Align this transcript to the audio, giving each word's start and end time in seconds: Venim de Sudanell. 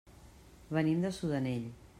Venim 0.79 1.05
de 1.07 1.13
Sudanell. 1.19 1.73